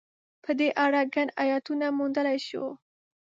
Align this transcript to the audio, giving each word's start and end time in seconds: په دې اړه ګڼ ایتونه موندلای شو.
په 0.43 0.51
دې 0.59 0.69
اړه 0.85 1.01
ګڼ 1.13 1.27
ایتونه 1.43 1.85
موندلای 1.97 2.37
شو. 2.47 2.65